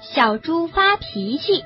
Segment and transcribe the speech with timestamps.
[0.00, 1.64] 小猪发脾气。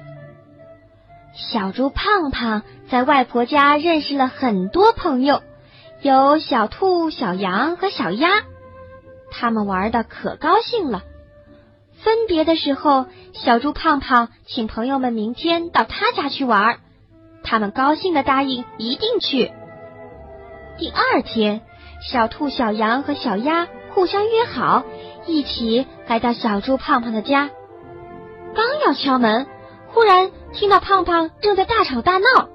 [1.32, 5.42] 小猪胖胖在外婆家认识了很多朋友，
[6.02, 8.28] 有小兔、小羊和小鸭，
[9.30, 11.02] 他们玩的可高兴了。
[12.02, 16.78] 分别的时候，小猪胖胖请朋友们明天到他家去玩，
[17.42, 19.52] 他们高兴的答应一定去。
[20.78, 21.60] 第二天，
[22.10, 24.82] 小兔、小羊和小鸭互相约好，
[25.26, 27.50] 一起来到小猪胖胖的家。
[28.94, 29.46] 敲门，
[29.88, 32.48] 忽然听到胖胖正在大吵大闹：“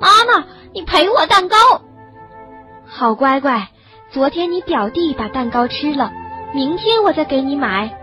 [0.00, 1.56] 妈妈，你赔我蛋糕！
[2.86, 3.68] 好乖乖，
[4.10, 6.12] 昨天你表弟把蛋糕吃了，
[6.52, 7.98] 明天我再给你买。”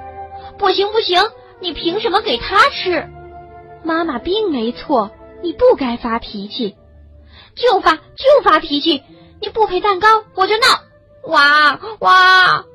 [0.57, 1.21] 不行不行，
[1.59, 3.09] 你凭什么给他吃？
[3.83, 5.09] 妈妈并没错，
[5.41, 6.75] 你不该发脾气，
[7.55, 9.03] 就发就发脾气！
[9.39, 11.31] 你不赔蛋糕，我就闹！
[11.31, 12.65] 哇哇！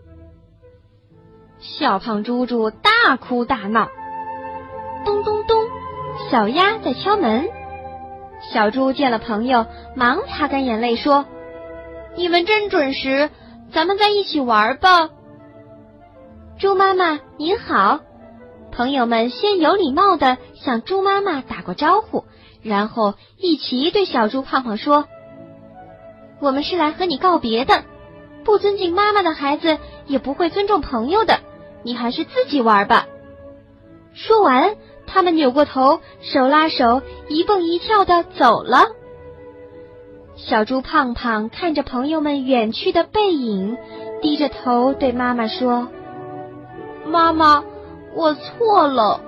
[1.60, 3.88] 小胖猪猪大哭大闹。
[6.30, 7.48] 小鸭在敲门。
[8.52, 11.24] 小猪见了朋友，忙擦干眼泪说
[12.16, 13.30] ：“你们真准时，
[13.73, 15.10] 咱们在一起玩吧。”
[16.59, 18.01] 猪妈妈您好，
[18.73, 22.24] 朋友们先有礼貌的向猪妈妈打过招呼，
[22.63, 25.07] 然后一齐对小猪胖胖说
[26.40, 27.85] ：“我们是来和你告别的，
[28.45, 31.38] 不尊敬妈妈的孩子也不会尊重朋友的，
[31.83, 33.07] 你还是自己玩吧。”
[34.15, 34.77] 说完，
[35.16, 38.80] 他们扭过头，手拉手，一蹦一跳的走了。
[40.36, 43.78] 小猪胖胖看着朋友们远去的背影，
[44.20, 45.88] 低着头对妈妈说。
[47.06, 47.64] 妈妈，
[48.14, 49.22] 我错了。